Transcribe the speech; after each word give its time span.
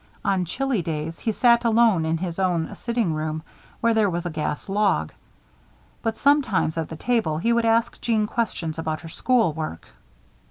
On 0.25 0.45
chilly 0.45 0.81
days, 0.81 1.19
he 1.19 1.31
sat 1.31 1.63
alone 1.63 2.07
in 2.07 2.17
his 2.17 2.39
own 2.39 2.73
sitting 2.73 3.13
room, 3.13 3.43
where 3.81 3.93
there 3.93 4.09
was 4.09 4.25
a 4.25 4.31
gas 4.31 4.67
log. 4.67 5.13
But 6.01 6.17
sometimes, 6.17 6.75
at 6.75 6.89
the 6.89 6.95
table, 6.97 7.37
he 7.37 7.53
would 7.53 7.65
ask 7.65 8.01
Jeanne 8.01 8.25
questions 8.25 8.79
about 8.79 9.01
her 9.01 9.09
school 9.09 9.53
work. 9.53 9.89